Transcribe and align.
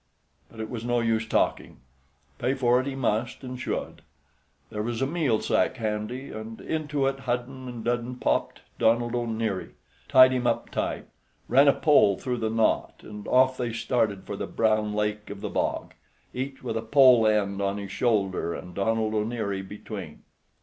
But 0.49 0.59
it 0.59 0.67
was 0.67 0.83
no 0.83 0.99
use 0.99 1.27
talking. 1.27 1.77
Pay 2.39 2.55
for 2.55 2.81
it 2.81 2.87
he 2.87 2.95
must 2.95 3.43
and 3.43 3.59
should. 3.59 4.01
There 4.71 4.81
was 4.81 4.99
a 4.99 5.05
meal 5.05 5.39
sack 5.41 5.77
handy, 5.77 6.31
and 6.31 6.59
into 6.59 7.05
it 7.05 7.19
Hudden 7.19 7.69
and 7.69 7.83
Dudden 7.85 8.15
popped 8.19 8.61
Donald 8.79 9.13
O'Neary, 9.13 9.73
tied 10.09 10.31
him 10.31 10.47
up 10.47 10.71
tight, 10.71 11.05
ran 11.47 11.67
a 11.67 11.73
pole 11.73 12.17
through 12.17 12.37
the 12.37 12.49
knot, 12.49 13.01
and 13.03 13.27
off 13.27 13.57
they 13.57 13.71
started 13.73 14.23
for 14.23 14.35
the 14.35 14.47
Brown 14.47 14.95
Lake 14.95 15.29
of 15.29 15.41
the 15.41 15.49
Bog, 15.51 15.93
each 16.33 16.63
with 16.63 16.77
a 16.77 16.81
pole 16.81 17.27
end 17.27 17.61
on 17.61 17.77
his 17.77 17.91
shoulder, 17.91 18.55
and 18.55 18.73
Donald 18.73 19.13
O'Neary 19.13 19.61
between. 19.61 20.23